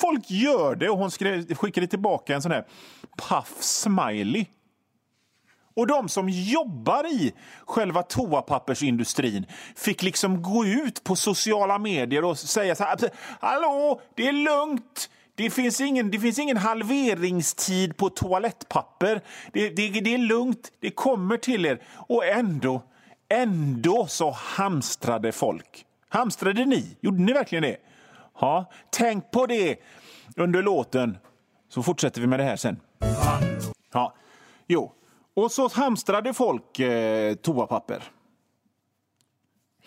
folk 0.00 0.30
gör 0.30 0.74
det. 0.74 0.90
Och 0.90 0.98
hon 0.98 1.10
skrev, 1.10 1.54
skickade 1.54 1.86
tillbaka 1.86 2.34
en 2.34 2.42
sån 2.42 2.52
här 2.52 2.66
paff 3.16 3.56
smiley. 3.60 4.46
Och 5.80 5.86
de 5.86 6.08
som 6.08 6.28
jobbar 6.28 7.06
i 7.06 7.32
själva 7.66 8.02
toapappersindustrin 8.02 9.46
fick 9.76 10.02
liksom 10.02 10.42
gå 10.42 10.66
ut 10.66 11.04
på 11.04 11.16
sociala 11.16 11.78
medier 11.78 12.24
och 12.24 12.38
säga 12.38 12.74
så 12.74 12.84
här. 12.84 12.98
Hallå, 13.40 14.00
det 14.14 14.28
är 14.28 14.32
lugnt. 14.32 15.10
Det 15.34 15.50
finns 15.50 15.80
ingen, 15.80 16.10
det 16.10 16.18
finns 16.18 16.38
ingen 16.38 16.56
halveringstid 16.56 17.96
på 17.96 18.10
toalettpapper. 18.10 19.20
Det, 19.52 19.68
det, 19.68 19.88
det 20.00 20.14
är 20.14 20.18
lugnt, 20.18 20.72
det 20.80 20.90
kommer 20.90 21.36
till 21.36 21.66
er. 21.66 21.82
Och 21.94 22.24
ändå, 22.24 22.82
ändå 23.28 24.06
så 24.06 24.30
hamstrade 24.30 25.32
folk. 25.32 25.84
Hamstrade 26.08 26.64
ni? 26.64 26.96
Gjorde 27.00 27.22
ni 27.22 27.32
verkligen 27.32 27.62
det? 27.62 27.76
Ja, 28.40 28.70
tänk 28.90 29.30
på 29.30 29.46
det 29.46 29.76
under 30.36 30.62
låten, 30.62 31.18
så 31.68 31.82
fortsätter 31.82 32.20
vi 32.20 32.26
med 32.26 32.40
det 32.40 32.44
här 32.44 32.56
sen. 32.56 32.80
Ja, 33.92 34.14
jo. 34.66 34.92
Och 35.40 35.52
så 35.52 35.68
hamstrade 35.68 36.34
folk 36.34 36.78
eh, 36.78 37.34
toapapper. 37.34 38.02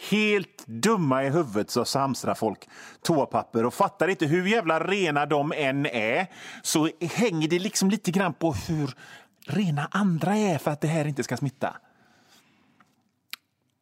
Helt 0.10 0.68
dumma 0.68 1.24
i 1.24 1.30
huvudet 1.30 1.70
så 1.70 2.00
hamstrar 2.00 2.36
folk 2.36 2.70
toapapper 3.02 3.66
och 3.66 3.74
fattar 3.74 4.08
inte 4.08 4.26
hur 4.26 4.48
jävla 4.48 4.80
rena 4.88 5.26
de 5.26 5.54
än 5.56 5.86
är 5.86 6.28
så 6.62 6.90
hänger 7.02 7.48
det 7.48 7.60
liksom 7.60 7.90
lite 7.90 8.12
grann 8.12 8.34
på 8.34 8.54
hur 8.54 8.96
rena 9.48 9.88
andra 9.92 10.36
är 10.36 10.58
för 10.58 10.72
att 10.72 10.82
det 10.82 10.88
här 10.88 11.08
inte 11.08 11.24
ska 11.24 11.38
smitta. 11.38 11.78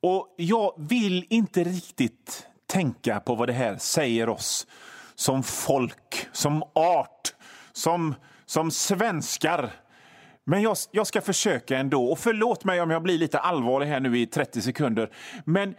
Och 0.02 0.36
jag 0.38 0.74
vill 0.78 1.26
inte 1.30 1.64
riktigt 1.64 2.48
tänka 2.66 3.20
på 3.20 3.36
vad 3.36 3.50
det 3.50 3.54
här 3.54 3.78
säger 3.78 4.30
oss 4.30 4.68
som 5.16 5.44
folk, 5.44 6.28
som 6.32 6.64
art, 6.74 7.34
som, 7.72 8.16
som 8.46 8.72
svenskar 8.72 9.72
men 10.52 10.62
jag, 10.62 10.78
jag, 10.92 11.08
ska 11.08 11.22
försöka 11.22 11.78
ändå. 11.78 12.12
Och 12.12 12.20
förlåt 12.20 12.64
mig 12.64 12.82
om 12.82 12.90
jag 12.90 13.04
blir 13.04 13.18
lite 13.18 13.40
allvarlig 13.40 13.88
här 13.88 14.00
nu 14.00 14.20
i 14.20 14.26
30 14.26 14.62
sekunder. 14.62 15.10
Men 15.46 15.76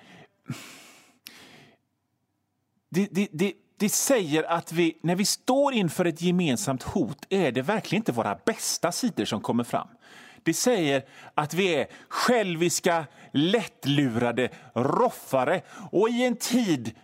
det, 2.90 3.08
det, 3.10 3.28
det, 3.32 3.52
det 3.78 3.88
säger 3.88 4.42
att 4.42 4.72
vi, 4.72 4.98
när 5.02 5.16
vi 5.16 5.24
står 5.24 5.74
inför 5.74 6.04
ett 6.04 6.22
gemensamt 6.22 6.82
hot 6.82 7.26
är 7.28 7.52
det 7.52 7.62
verkligen 7.62 8.00
inte 8.00 8.12
våra 8.12 8.38
bästa 8.44 8.92
sidor 8.92 9.24
som 9.24 9.40
kommer 9.40 9.64
fram. 9.64 9.88
Det 10.42 10.54
säger 10.54 11.04
att 11.34 11.54
vi 11.54 11.74
är 11.74 11.86
själviska, 12.08 13.06
lättlurade, 13.32 14.48
roffare 14.74 15.62
och 15.90 16.08
i 16.08 16.24
en 16.24 16.36
tid 16.36 16.94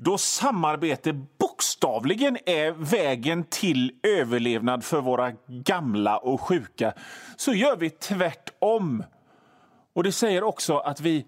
då 0.00 0.18
samarbete 0.18 1.12
bokstavligen 1.12 2.38
är 2.46 2.70
vägen 2.70 3.44
till 3.44 3.92
överlevnad 4.02 4.84
för 4.84 5.00
våra 5.00 5.32
gamla 5.46 6.18
och 6.18 6.40
sjuka 6.40 6.92
så 7.36 7.52
gör 7.52 7.76
vi 7.76 7.90
tvärtom. 7.90 9.04
Och 9.92 10.04
det 10.04 10.12
säger 10.12 10.42
också 10.42 10.78
att 10.78 11.00
vi 11.00 11.26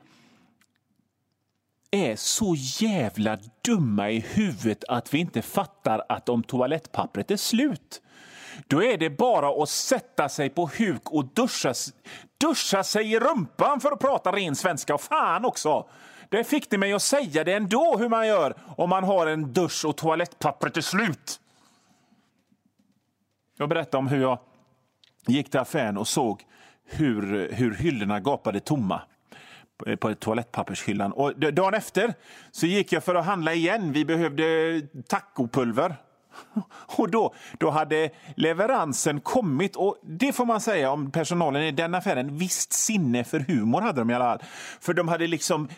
är 1.90 2.16
så 2.16 2.54
jävla 2.58 3.38
dumma 3.64 4.10
i 4.10 4.20
huvudet 4.20 4.84
att 4.88 5.14
vi 5.14 5.18
inte 5.18 5.42
fattar 5.42 6.02
att 6.08 6.28
om 6.28 6.42
toalettpappret 6.42 7.30
är 7.30 7.36
slut 7.36 8.02
då 8.66 8.82
är 8.82 8.98
det 8.98 9.10
bara 9.10 9.62
att 9.62 9.68
sätta 9.68 10.28
sig 10.28 10.50
på 10.50 10.70
huk 10.78 11.10
och 11.10 11.24
duscha, 11.24 11.74
duscha 12.38 12.84
sig 12.84 13.12
i 13.12 13.18
rumpan 13.18 13.80
för 13.80 13.92
att 13.92 14.00
prata 14.00 14.32
ren 14.32 14.56
svenska. 14.56 14.94
Och 14.94 15.00
fan 15.00 15.44
också! 15.44 15.88
Det 16.30 16.44
fick 16.44 16.70
ni 16.70 16.78
mig 16.78 16.92
att 16.92 17.02
säga 17.02 17.44
det 17.44 17.52
ändå 17.52 17.96
hur 17.99 18.08
man 18.08 18.26
gör 18.26 18.54
om 18.76 18.90
man 18.90 19.04
har 19.04 19.26
en 19.26 19.52
dusch 19.52 19.84
och 19.84 19.96
toalettpappret 19.96 20.75
till 20.75 20.82
slut. 20.82 21.40
Jag 23.56 23.68
berättade 23.68 23.96
om 23.96 24.08
hur 24.08 24.20
jag 24.20 24.38
gick 25.26 25.50
till 25.50 25.60
affären 25.60 25.99
och 25.99 26.08
såg 26.08 26.44
hur, 26.84 27.52
hur 27.52 27.75
hyllorna 27.75 28.20
gapade 28.20 28.60
tomma 28.60 29.02
på 30.00 30.14
toalettpappershyllan. 30.14 31.12
Och 31.12 31.38
dagen 31.38 31.75
efter 31.75 32.14
så 32.50 32.66
gick 32.66 32.92
jag 32.92 33.04
för 33.04 33.14
att 33.14 33.25
handla 33.25 33.54
igen. 33.54 33.92
Vi 33.92 34.04
behövde 34.04 34.80
tacopulver. 35.06 35.96
Och 36.96 37.10
då, 37.10 37.34
då 37.58 37.70
hade 37.70 38.10
leveransen 38.37 39.20
kommit. 39.20 39.76
Och 39.76 39.99
Det 40.02 40.32
får 40.32 40.46
man 40.46 40.60
säga 40.60 40.90
om 40.90 41.10
personalen 41.10 41.62
i 41.62 41.70
den 41.70 41.94
affären. 41.94 42.38
Visst 42.38 42.72
sinne 42.72 43.25
för 43.25 43.40
humor 43.40 43.80
hade 43.80 44.00
de 44.00 44.10
i 44.10 44.14
alla 44.14 44.25
fall. 44.25 44.42
För 44.80 44.94
de 44.94 45.08
hade 45.08 45.26
liksom 45.26 45.68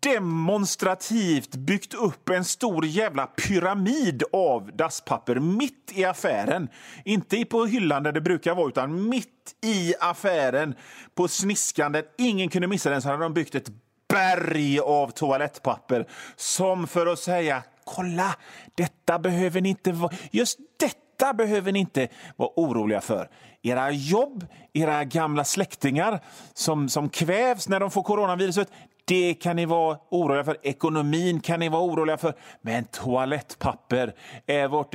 demonstrativt 0.00 1.56
byggt 1.56 1.94
upp 1.94 2.28
en 2.28 2.44
stor 2.44 2.86
jävla 2.86 3.26
pyramid 3.26 4.22
av 4.32 4.76
dasspapper 4.76 5.34
mitt 5.34 5.92
i 5.94 6.04
affären. 6.04 6.68
Inte 7.04 7.44
på 7.44 7.66
hyllan 7.66 8.02
där 8.02 8.12
det 8.12 8.20
brukar 8.20 8.54
vara, 8.54 8.68
utan 8.68 9.08
mitt 9.08 9.54
i 9.64 9.94
affären. 10.00 10.74
På 11.14 11.28
sniskan 11.28 11.92
där 11.92 12.04
ingen 12.18 12.48
kunde 12.48 12.68
missa 12.68 12.90
den 12.90 13.02
så 13.02 13.08
hade 13.08 13.22
de 13.22 13.34
byggt 13.34 13.54
ett 13.54 13.70
berg 14.08 14.80
av 14.80 15.10
toalettpapper. 15.10 16.06
Som 16.36 16.86
för 16.86 17.06
att 17.06 17.18
säga 17.18 17.62
kolla, 17.84 18.36
detta 18.74 19.18
behöver 19.18 19.60
ni 19.60 19.68
inte 19.68 19.92
vara... 19.92 20.12
Just 20.30 20.58
detta 20.80 21.05
detta 21.18 21.34
behöver 21.34 21.72
ni 21.72 21.78
inte 21.78 22.08
vara 22.36 22.50
oroliga 22.56 23.00
för. 23.00 23.28
Era 23.62 23.90
jobb, 23.90 24.46
era 24.72 25.04
gamla 25.04 25.44
släktingar 25.44 26.20
som, 26.54 26.88
som 26.88 27.08
kvävs 27.08 27.68
när 27.68 27.80
de 27.80 27.90
får 27.90 28.02
coronaviruset, 28.02 28.68
det 29.04 29.34
kan 29.34 29.56
ni 29.56 29.66
vara 29.66 29.98
oroliga 30.10 30.44
för. 30.44 30.56
Ekonomin 30.62 31.40
kan 31.40 31.60
ni 31.60 31.68
vara 31.68 31.82
oroliga 31.82 32.16
för. 32.16 32.34
Men 32.60 32.84
toalettpapper 32.84 34.14
är 34.46 34.68
vårt 34.68 34.92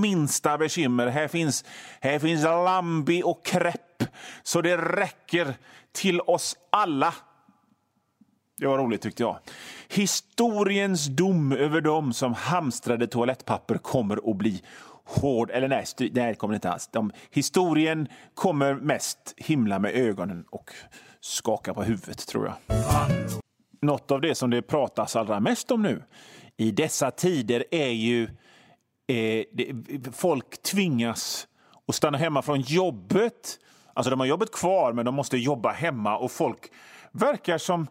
minsta 0.00 0.58
bekymmer. 0.58 1.06
Här 1.06 1.28
finns, 1.28 1.64
här 2.00 2.18
finns 2.18 2.42
Lambi 2.44 3.22
och 3.22 3.44
Krepp, 3.44 4.04
så 4.42 4.60
det 4.60 4.76
räcker 4.76 5.54
till 5.92 6.20
oss 6.20 6.56
alla. 6.70 7.14
Det 8.58 8.66
var 8.66 8.78
roligt 8.78 9.02
tyckte 9.02 9.22
jag. 9.22 9.38
Historiens 9.88 11.06
dom 11.06 11.52
över 11.52 11.80
dem 11.80 12.12
som 12.12 12.34
hamstrade 12.34 13.06
toalettpapper 13.06 13.78
kommer 13.78 14.30
att 14.30 14.36
bli 14.36 14.62
hård. 15.10 15.50
Eller 15.50 15.68
nej, 15.68 15.84
nej 16.12 16.34
kommer 16.34 16.52
det 16.52 16.56
inte 16.56 16.70
alls. 16.70 16.88
De, 16.92 17.12
historien 17.30 18.08
kommer 18.34 18.74
mest 18.74 19.34
himla 19.36 19.78
med 19.78 19.94
ögonen 19.94 20.44
och 20.50 20.70
skaka 21.20 21.74
på 21.74 21.82
huvudet, 21.82 22.26
tror 22.26 22.46
jag 22.46 22.76
något 23.82 24.10
av 24.10 24.20
det 24.20 24.34
som 24.34 24.50
det 24.50 24.62
pratas 24.62 25.16
allra 25.16 25.40
mest 25.40 25.70
om 25.70 25.82
nu 25.82 26.02
i 26.56 26.70
dessa 26.70 27.10
tider 27.10 27.64
är 27.70 27.88
ju 27.88 28.24
eh, 29.06 29.44
det, 29.52 29.74
folk 30.12 30.62
tvingas 30.62 31.48
att 31.88 31.94
stanna 31.94 32.18
hemma 32.18 32.42
från 32.42 32.60
jobbet. 32.60 33.58
Alltså 33.94 34.10
de 34.10 34.20
har 34.20 34.26
jobbet 34.26 34.52
kvar, 34.52 34.92
men 34.92 35.04
de 35.04 35.14
måste 35.14 35.36
jobba 35.36 35.72
hemma 35.72 36.18
och 36.18 36.30
folk 36.32 36.72
verkar 37.12 37.58
som 37.58 37.86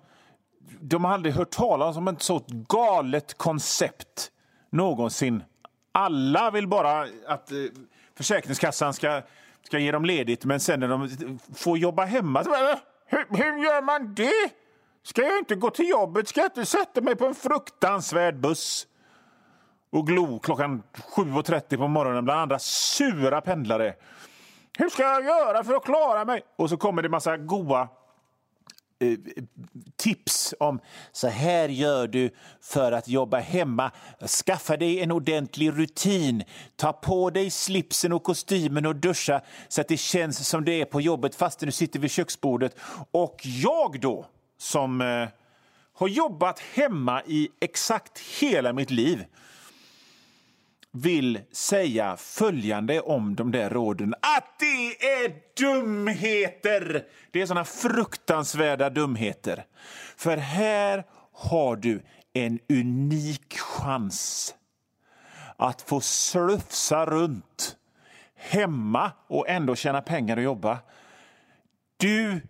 de 0.80 1.04
har 1.04 1.14
aldrig 1.14 1.36
hört 1.36 1.52
talas 1.52 1.98
om 1.98 2.08
ett 2.08 2.22
så 2.22 2.42
galet 2.50 3.38
koncept 3.38 4.32
någonsin. 4.70 5.44
Alla 5.92 6.52
vill 6.52 6.68
bara 6.68 7.08
att 7.28 7.52
eh, 7.52 7.58
Försäkringskassan 8.18 8.94
ska, 8.94 9.22
ska 9.64 9.80
ge 9.80 9.92
dem 9.92 10.06
ledigt, 10.06 10.46
men 10.46 10.60
sen 10.60 10.80
när 10.80 10.88
de 10.88 11.40
får 11.56 11.78
jobba 11.78 12.06
hemma... 12.06 12.40
Eh, 12.40 12.78
hur, 13.06 13.26
hur 13.30 13.64
gör 13.64 13.82
man 13.82 14.14
det? 14.14 14.50
Ska 15.04 15.22
jag 15.22 15.38
inte 15.38 15.56
gå 15.56 15.70
till 15.70 15.90
jobbet? 15.90 16.28
Ska 16.28 16.40
jag 16.42 16.48
inte 16.48 16.66
sätta 16.66 17.02
mig 17.02 17.16
på 17.16 17.26
en 17.26 17.36
fruktansvärd 17.36 18.40
buss 18.40 18.88
och 19.92 20.08
glo 20.08 20.40
klockan 20.40 20.84
7.30 21.16 21.78
på 21.78 21.88
morgonen 21.88 22.26
bland 22.26 22.40
andra 22.40 22.60
sura 22.60 23.42
pendlare? 23.42 23.94
Hur 24.78 24.90
ska 24.90 25.04
jag 25.04 25.24
göra 25.24 25.64
för 25.64 25.74
att 25.74 25.86
klara 25.86 26.26
mig? 26.26 26.42
Och 26.56 26.70
så 26.70 26.78
kommer 26.78 27.02
det 27.02 27.10
massa 27.10 27.38
goa 27.38 27.88
Eh, 29.02 29.18
tips 29.96 30.54
om 30.60 30.80
så 31.12 31.28
här 31.28 31.70
gör 31.70 32.08
du 32.08 32.30
för 32.62 32.92
att 32.92 33.08
jobba 33.08 33.40
hemma. 33.40 33.92
Skaffa 34.46 34.78
dig 34.78 35.00
en 35.00 35.12
ordentlig 35.12 35.70
rutin. 35.70 36.44
Ta 36.76 36.94
på 36.94 37.30
dig 37.30 37.50
slipsen 37.50 38.14
och 38.14 38.24
kostymen 38.24 38.86
och 38.86 38.96
duscha 38.96 39.42
så 39.68 39.82
att 39.82 39.88
det 39.88 39.98
känns 39.98 40.48
som 40.48 40.66
det 40.66 40.82
är 40.82 40.86
på 40.86 41.02
jobbet 41.02 41.36
fast 41.36 41.60
du 41.60 41.72
sitter 41.72 42.00
vid 42.00 42.12
köksbordet. 42.12 42.76
Och 43.12 43.42
jag 43.44 44.02
då, 44.02 44.26
som 44.58 45.02
eh, 45.02 45.28
har 45.94 46.08
jobbat 46.08 46.60
hemma 46.60 47.24
i 47.26 47.50
exakt 47.60 48.20
hela 48.40 48.74
mitt 48.74 48.92
liv 48.92 49.26
vill 50.92 51.40
säga 51.52 52.18
följande 52.18 53.02
om 53.02 53.36
de 53.36 53.52
där 53.52 53.70
råden. 53.70 54.14
Att 54.14 54.60
det 54.60 55.06
är 55.06 55.34
dumheter! 55.58 57.06
Det 57.32 57.42
är 57.42 57.46
såna 57.46 57.66
fruktansvärda 57.66 58.90
dumheter. 58.90 59.66
För 60.18 60.38
här 60.38 61.04
har 61.34 61.76
du 61.76 62.02
en 62.34 62.60
unik 62.70 63.58
chans 63.58 64.56
att 65.58 65.82
få 65.82 66.02
slufsa 66.02 67.06
runt 67.06 67.76
hemma 68.36 69.12
och 69.28 69.50
ändå 69.50 69.76
tjäna 69.76 70.02
pengar 70.02 70.38
och 70.38 70.44
jobba. 70.44 70.80
Du 71.98 72.42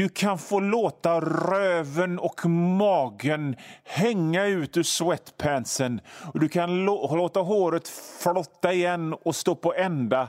du 0.00 0.08
kan 0.08 0.38
få 0.38 0.60
låta 0.60 1.20
röven 1.20 2.18
och 2.18 2.46
magen 2.50 3.56
hänga 3.84 4.46
ut 4.46 4.76
ur 4.76 4.82
sweatpantsen. 4.82 6.00
Och 6.32 6.40
du 6.40 6.48
kan 6.48 6.84
låta 6.84 7.40
håret 7.40 7.88
flotta 8.22 8.72
igen 8.72 9.14
och 9.14 9.36
stå 9.36 9.54
på 9.54 9.74
ända. 9.74 10.28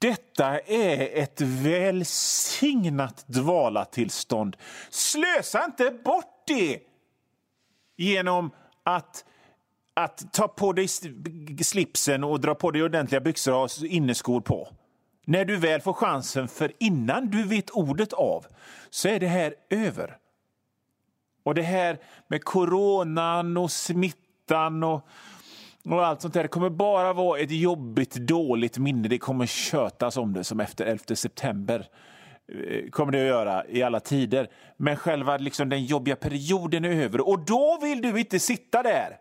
Detta 0.00 0.58
är 0.58 1.22
ett 1.22 1.40
välsignat 1.40 3.24
dvalatillstånd. 3.26 4.56
Slösa 4.90 5.64
inte 5.64 5.90
bort 6.04 6.42
det 6.46 6.80
genom 7.96 8.50
att 8.82 9.24
att 9.94 10.32
ta 10.32 10.48
på 10.48 10.72
dig 10.72 10.88
slipsen 11.62 12.24
och 12.24 12.40
dra 12.40 12.54
på 12.54 12.70
dig 12.70 12.82
ordentliga 12.82 13.20
byxor 13.20 13.52
och 13.52 13.58
ha 13.58 13.68
inneskor 13.86 14.40
på. 14.40 14.68
När 15.28 15.44
du 15.44 15.56
väl 15.56 15.80
får 15.80 15.92
chansen, 15.92 16.48
för 16.48 16.72
innan 16.78 17.30
du 17.30 17.42
vet 17.42 17.70
ordet 17.70 18.12
av 18.12 18.46
så 18.90 19.08
är 19.08 19.20
det 19.20 19.26
här 19.26 19.54
över. 19.70 20.16
Och 21.44 21.54
det 21.54 21.62
här 21.62 21.98
med 22.28 22.44
coronan 22.44 23.56
och 23.56 23.70
smittan 23.70 24.84
och, 24.84 25.08
och 25.84 26.06
allt 26.06 26.20
sånt 26.20 26.34
där, 26.34 26.42
det 26.42 26.48
kommer 26.48 26.70
bara 26.70 27.12
vara 27.12 27.40
ett 27.40 27.50
jobbigt, 27.50 28.14
dåligt 28.14 28.78
minne. 28.78 29.08
Det 29.08 29.18
kommer 29.18 29.46
kötas 29.46 30.16
om 30.16 30.32
det 30.32 30.44
som 30.44 30.60
efter 30.60 30.86
11 30.86 31.04
september 31.14 31.88
eh, 32.52 32.90
kommer 32.90 33.12
det 33.12 33.20
att 33.20 33.26
göra 33.26 33.66
i 33.68 33.82
alla 33.82 34.00
tider. 34.00 34.48
Men 34.76 34.96
själva 34.96 35.36
liksom, 35.36 35.68
den 35.68 35.84
jobbiga 35.84 36.16
perioden 36.16 36.84
är 36.84 36.90
över 36.90 37.28
och 37.28 37.44
då 37.44 37.78
vill 37.82 38.02
du 38.02 38.20
inte 38.20 38.38
sitta 38.38 38.82
där 38.82 39.18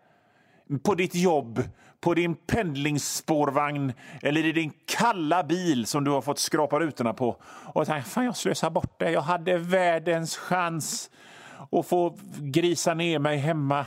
på 0.83 0.95
ditt 0.95 1.15
jobb, 1.15 1.63
på 2.05 2.13
din 2.13 2.35
pendlingsspårvagn 2.35 3.93
eller 4.21 4.45
i 4.45 4.51
din 4.51 4.73
kalla 4.85 5.43
bil 5.43 5.85
som 5.85 6.03
du 6.03 6.11
har 6.11 6.21
fått 6.21 6.39
skrapa 6.39 6.79
rutorna 6.79 7.13
på 7.13 7.37
och 7.73 7.85
tänkte 7.85 8.09
fan 8.09 8.25
jag 8.25 8.35
slösar 8.35 8.69
bort 8.69 8.99
det. 8.99 9.11
Jag 9.11 9.21
hade 9.21 9.57
världens 9.57 10.37
chans 10.37 11.09
att 11.71 11.87
få 11.87 12.17
grisa 12.37 12.93
ner 12.93 13.19
mig 13.19 13.37
hemma 13.37 13.85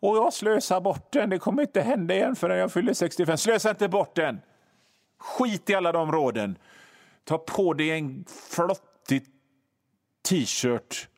och 0.00 0.16
jag 0.16 0.32
slösar 0.32 0.80
bort 0.80 1.12
den. 1.12 1.30
Det 1.30 1.38
kommer 1.38 1.62
inte 1.62 1.80
hända 1.80 2.14
igen 2.14 2.36
förrän 2.36 2.58
jag 2.58 2.72
fyller 2.72 2.94
65. 2.94 3.38
Slösa 3.38 3.70
inte 3.70 3.88
bort 3.88 4.14
den! 4.14 4.40
Skit 5.18 5.70
i 5.70 5.74
alla 5.74 5.92
de 5.92 6.12
råden. 6.12 6.58
Ta 7.24 7.38
på 7.38 7.74
dig 7.74 7.90
en 7.90 8.24
flottig 8.50 9.24
t-shirt 10.28 11.08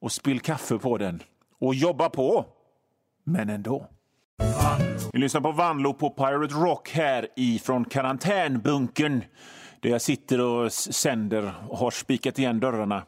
och 0.00 0.12
spill 0.12 0.40
kaffe 0.40 0.78
på 0.78 0.98
den. 0.98 1.22
Och 1.58 1.74
jobba 1.74 2.10
på, 2.10 2.46
men 3.24 3.50
ändå. 3.50 3.88
Vi 5.12 5.18
lyssnar 5.18 5.40
på 5.40 5.52
Vanlo 5.52 5.94
på 5.94 6.10
Pirate 6.10 6.54
Rock 6.54 6.90
här 6.90 7.28
ifrån 7.36 7.84
karantänbunkern 7.84 9.24
där 9.80 9.90
jag 9.90 10.02
sitter 10.02 10.40
och 10.40 10.72
sänder 10.72 11.54
och 11.68 11.78
har 11.78 11.90
spikat 11.90 12.38
igen 12.38 12.60
dörrarna. 12.60 13.02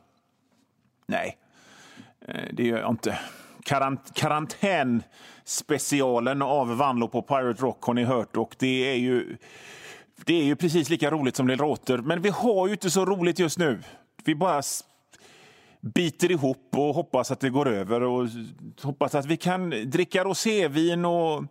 Nej, 1.07 1.39
eh, 2.29 2.45
det 2.53 2.65
gör 2.65 2.79
jag 2.79 2.91
inte. 2.91 3.19
Karant 3.65 4.15
karantänspecialen 4.15 6.43
av 6.43 6.77
Vanlo 6.77 7.09
på 7.09 7.23
Pirate 7.23 7.63
Rock 7.63 7.85
har 7.85 7.95
ni 7.95 8.05
hört 8.05 8.37
och 8.37 8.57
det 8.59 8.91
är 8.91 8.97
ju 8.97 9.37
det 10.25 10.35
är 10.35 10.45
ju 10.45 10.57
precis 10.57 10.91
lika 10.91 11.11
roligt 11.11 11.37
som 11.37 11.47
det 11.47 11.57
låter. 11.57 11.99
Men 11.99 12.23
vi 12.23 12.29
har 12.29 12.67
ju 12.67 12.73
inte 12.73 12.91
så 12.91 13.05
roligt 13.05 13.39
just 13.39 13.59
nu. 13.59 13.83
Vi 14.25 14.35
bara 14.35 14.63
biter 15.85 16.31
ihop 16.31 16.69
och 16.77 16.95
hoppas 16.95 17.31
att 17.31 17.41
det 17.41 17.51
går 17.51 17.69
över 17.69 18.03
och 18.03 18.29
hoppas 18.83 19.15
att 19.15 19.27
vi 19.27 19.37
kan 19.37 19.71
dricka 19.71 20.25
rosévin 20.25 21.05
och 21.05 21.45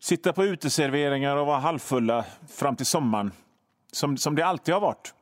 sitta 0.00 0.32
på 0.32 0.44
uteserveringar 0.44 1.36
och 1.36 1.46
vara 1.46 1.58
halvfulla 1.58 2.24
fram 2.48 2.76
till 2.76 2.86
sommaren, 2.86 3.32
som, 3.92 4.16
som 4.16 4.34
det 4.34 4.46
alltid 4.46 4.74
har 4.74 4.80
varit. 4.80 5.14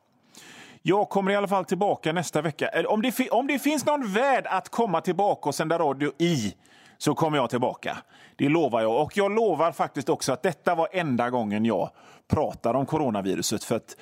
Jag 0.82 1.08
kommer 1.08 1.30
i 1.30 1.36
alla 1.36 1.48
fall 1.48 1.64
tillbaka 1.64 2.12
nästa 2.12 2.42
vecka. 2.42 2.70
Om 2.88 3.02
det, 3.02 3.30
om 3.30 3.46
det 3.46 3.58
finns 3.58 3.86
någon 3.86 4.12
värld 4.12 4.46
att 4.46 4.68
komma 4.68 5.00
tillbaka 5.00 5.48
och 5.48 5.54
sända 5.54 5.78
radio 5.78 6.12
i 6.18 6.54
så 6.98 7.14
kommer 7.14 7.38
jag 7.38 7.50
tillbaka. 7.50 7.98
Det 8.36 8.48
lovar 8.48 8.80
jag. 8.80 9.02
Och 9.02 9.16
jag 9.16 9.32
lovar 9.32 9.72
faktiskt 9.72 10.08
också 10.08 10.32
att 10.32 10.42
detta 10.42 10.74
var 10.74 10.88
enda 10.92 11.30
gången 11.30 11.64
jag 11.64 11.90
pratar 12.28 12.74
om 12.74 12.86
coronaviruset. 12.86 13.64
För 13.64 13.76
att 13.76 13.96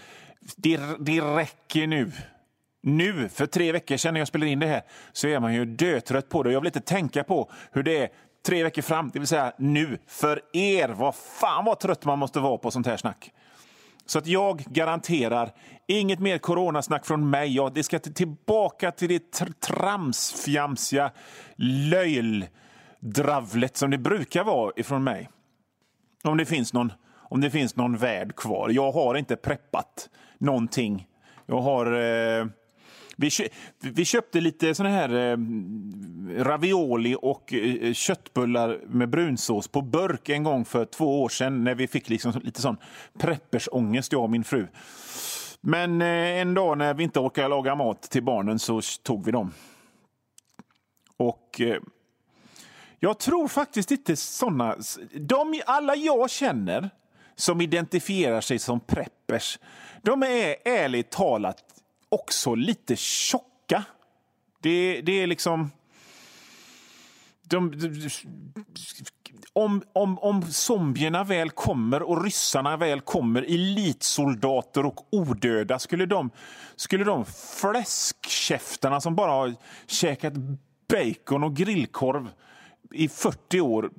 det, 0.56 0.80
det 0.98 1.20
räcker 1.20 1.86
nu. 1.86 2.12
Nu, 2.82 3.28
för 3.28 3.46
tre 3.46 3.72
veckor 3.72 3.96
sedan 3.96 4.14
när 4.14 4.20
jag 4.20 4.28
spelade 4.28 4.50
in 4.50 4.58
det 4.60 4.66
här, 4.66 4.82
så 5.12 5.28
är 5.28 5.40
man 5.40 5.54
ju 5.54 5.64
dötrött 5.64 6.28
på 6.28 6.42
det. 6.42 6.52
Jag 6.52 6.60
vill 6.60 6.66
inte 6.66 6.80
tänka 6.80 7.24
på 7.24 7.50
hur 7.72 7.82
det 7.82 8.02
är 8.02 8.08
tre 8.46 8.62
veckor 8.62 8.82
fram, 8.82 9.10
det 9.12 9.18
vill 9.18 9.28
säga 9.28 9.52
nu, 9.58 9.98
för 10.06 10.42
er. 10.52 10.88
Vad 10.88 11.14
fan 11.14 11.64
vad 11.64 11.80
trött 11.80 12.04
man 12.04 12.18
måste 12.18 12.40
vara 12.40 12.58
på 12.58 12.70
sånt 12.70 12.86
här 12.86 12.96
snack. 12.96 13.32
Så 14.06 14.18
att 14.18 14.26
jag 14.26 14.58
garanterar 14.58 15.52
inget 15.86 16.18
mer 16.18 16.38
coronasnack 16.38 17.06
från 17.06 17.30
mig. 17.30 17.54
Ja, 17.54 17.70
det 17.74 17.82
ska 17.82 17.98
tillbaka 17.98 18.90
till 18.90 19.08
det 19.08 19.32
tr 19.32 19.52
tramsfjamsiga 19.60 21.10
löjldravlet 21.90 23.76
som 23.76 23.90
det 23.90 23.98
brukar 23.98 24.44
vara 24.44 24.72
ifrån 24.76 25.04
mig. 25.04 25.28
Om 26.24 26.36
det 26.36 26.46
finns 26.46 26.72
någon, 26.72 26.92
om 27.12 27.40
det 27.40 27.50
finns 27.50 27.76
någon 27.76 27.96
värld 27.96 28.36
kvar. 28.36 28.70
Jag 28.70 28.92
har 28.92 29.14
inte 29.14 29.36
preppat 29.36 30.08
någonting. 30.38 31.06
Jag 31.46 31.60
har... 31.60 31.86
Eh, 31.92 32.46
vi, 33.20 33.30
vi 33.80 34.04
köpte 34.04 34.40
lite 34.40 34.74
såna 34.74 34.88
här 34.88 35.14
eh, 35.14 35.36
ravioli 36.42 37.16
och 37.22 37.52
eh, 37.52 37.92
köttbullar 37.92 38.80
med 38.86 39.08
brunsås 39.08 39.68
på 39.68 39.82
burk 39.82 40.28
en 40.28 40.42
gång 40.42 40.64
för 40.64 40.84
två 40.84 41.22
år 41.22 41.28
sedan 41.28 41.64
när 41.64 41.74
vi 41.74 41.88
fick 41.88 42.08
liksom 42.08 42.32
lite 42.44 42.62
sån 42.62 42.76
preppersångest, 43.18 44.12
jag 44.12 44.22
och 44.22 44.30
min 44.30 44.44
fru. 44.44 44.66
Men 45.60 46.02
eh, 46.02 46.40
en 46.40 46.54
dag 46.54 46.78
när 46.78 46.94
vi 46.94 47.04
inte 47.04 47.20
orkade 47.20 47.48
laga 47.48 47.74
mat 47.74 48.02
till 48.02 48.22
barnen 48.22 48.58
så 48.58 48.80
tog 49.02 49.24
vi 49.24 49.32
dem. 49.32 49.52
Och 51.16 51.60
eh, 51.60 51.76
jag 52.98 53.18
tror 53.18 53.48
faktiskt 53.48 53.90
inte 53.90 54.16
såna... 54.16 54.76
De, 55.14 55.62
alla 55.66 55.94
jag 55.96 56.30
känner 56.30 56.90
som 57.34 57.60
identifierar 57.60 58.40
sig 58.40 58.58
som 58.58 58.80
preppers, 58.80 59.58
de 60.02 60.22
är 60.22 60.56
ärligt 60.64 61.10
talat 61.10 61.69
också 62.10 62.54
lite 62.54 62.96
tjocka. 62.96 63.84
Det, 64.60 65.00
det 65.00 65.12
är 65.12 65.26
liksom... 65.26 65.70
De, 67.42 67.70
de, 67.70 68.10
om, 69.52 69.82
om, 69.92 70.18
om 70.18 70.42
zombierna 70.42 71.24
väl 71.24 71.50
kommer 71.50 72.02
och 72.02 72.24
ryssarna 72.24 72.76
väl 72.76 73.00
kommer, 73.00 73.42
elitsoldater 73.42 74.86
och 74.86 75.06
odöda, 75.10 75.78
skulle 75.78 76.06
de, 76.06 76.30
skulle 76.76 77.04
de 77.04 77.24
fläskkäftarna 77.60 79.00
som 79.00 79.14
bara 79.14 79.30
har 79.30 79.54
käkat 79.86 80.32
bacon 80.88 81.44
och 81.44 81.56
grillkorv 81.56 82.28
i 82.92 83.08
40 83.08 83.60
år 83.60 83.90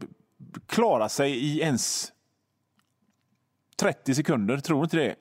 klara 0.67 1.09
sig 1.09 1.31
i 1.31 1.61
ens 1.61 2.11
30 3.81 4.15
sekunder, 4.15 4.57
tror 4.57 4.77
du 4.77 4.83
inte 4.83 4.97
det? 4.97 5.15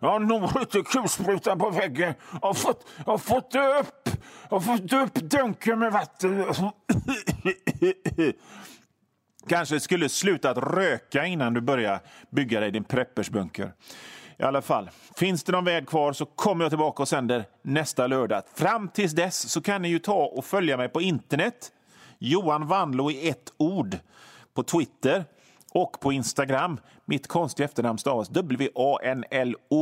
Jag 0.00 0.08
har 0.10 0.18
nog 0.18 0.60
lite 0.60 0.82
kulspruta 0.82 1.56
på 1.56 1.70
väggen. 1.70 2.14
Jag 2.32 2.48
har 2.48 2.54
fått, 2.54 2.86
jag 2.96 3.12
har 3.12 3.18
fått 3.18 3.54
upp, 3.54 4.08
jag 4.50 4.56
har 4.56 4.60
fått 4.60 4.92
upp 4.92 5.14
dunken 5.14 5.78
med 5.78 5.92
vatten. 5.92 6.44
Kanske 9.48 9.80
skulle 9.80 10.08
sluta 10.08 10.50
att 10.50 10.58
röka 10.58 11.26
innan 11.26 11.54
du 11.54 11.60
börjar 11.60 12.00
bygga 12.30 12.60
dig 12.60 12.70
din 12.70 12.84
preppersbunker. 12.84 13.72
I 14.38 14.42
alla 14.42 14.62
fall, 14.62 14.90
finns 15.16 15.44
det 15.44 15.52
någon 15.52 15.64
väg 15.64 15.88
kvar 15.88 16.12
så 16.12 16.26
kommer 16.26 16.64
jag 16.64 16.70
tillbaka 16.70 17.02
och 17.02 17.08
sänder 17.08 17.44
nästa 17.62 18.06
lördag. 18.06 18.42
Fram 18.54 18.88
tills 18.88 19.12
dess 19.12 19.50
så 19.50 19.60
kan 19.60 19.82
ni 19.82 19.88
ju 19.88 19.98
ta 19.98 20.24
och 20.24 20.44
följa 20.44 20.76
mig 20.76 20.88
på 20.88 21.00
internet. 21.00 21.72
Johan 22.18 22.66
Vanlo 22.66 23.10
i 23.10 23.28
ett 23.28 23.52
ord 23.56 23.98
på 24.54 24.62
Twitter 24.62 25.24
och 25.78 26.00
på 26.00 26.12
Instagram. 26.12 26.80
Mitt 27.04 27.26
konstiga 27.26 27.64
efternamn 27.64 27.98
stavas 27.98 28.28
W-A-N-L-O-O. 28.28 29.74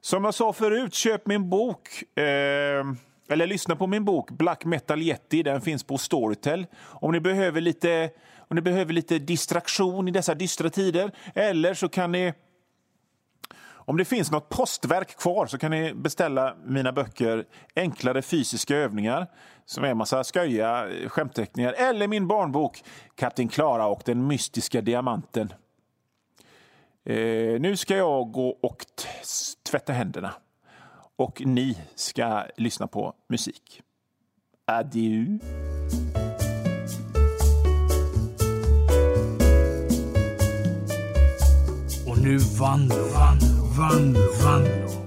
Som 0.00 0.24
jag 0.24 0.34
sa 0.34 0.52
förut, 0.52 0.94
köp 0.94 1.26
min 1.26 1.50
bok. 1.50 1.88
Eh, 2.18 2.84
eller 3.28 3.46
lyssna 3.46 3.76
på 3.76 3.86
min 3.86 4.04
bok 4.04 4.30
Black 4.30 4.64
Metal 4.64 5.02
Yeti. 5.02 5.42
Den 5.42 5.60
finns 5.60 5.84
på 5.84 5.98
Storytel. 5.98 6.66
Om 6.84 7.12
ni 7.12 7.20
behöver 7.20 7.60
lite, 7.60 8.10
om 8.38 8.54
ni 8.54 8.60
behöver 8.60 8.92
lite 8.92 9.18
distraktion 9.18 10.08
i 10.08 10.10
dessa 10.10 10.34
dystra 10.34 10.70
tider. 10.70 11.10
Eller 11.34 11.74
så 11.74 11.88
kan 11.88 12.12
ni... 12.12 12.32
Om 13.88 13.96
det 13.96 14.04
finns 14.04 14.30
något 14.30 14.48
postverk 14.48 15.16
kvar 15.16 15.46
så 15.46 15.58
kan 15.58 15.70
ni 15.70 15.94
beställa 15.94 16.56
mina 16.64 16.92
böcker 16.92 17.44
Enklare 17.76 18.22
fysiska 18.22 18.76
övningar 18.76 19.26
som 19.64 19.84
är 19.84 19.88
en 19.88 19.96
massa 19.96 20.24
sköja 20.24 20.88
eh, 20.88 21.08
skämtteckningar. 21.08 21.72
Eller 21.72 22.08
min 22.08 22.28
barnbok 22.28 22.84
Kapten 23.14 23.48
Klara 23.48 23.86
och 23.86 24.02
den 24.04 24.26
mystiska 24.26 24.80
diamanten. 24.80 25.52
Eh, 27.04 27.60
nu 27.60 27.76
ska 27.76 27.96
jag 27.96 28.32
gå 28.32 28.48
och 28.48 28.84
tvätta 29.70 29.92
händerna. 29.92 30.34
Och 31.16 31.42
ni 31.44 31.78
ska 31.94 32.44
lyssna 32.56 32.86
på 32.86 33.14
musik. 33.28 33.82
Adieu! 34.64 35.38
Och 42.06 42.18
nu 42.22 42.38
vann, 42.38 42.88
vann. 43.14 43.55
Vanlo, 43.76 44.32
Vanlo. 44.40 45.05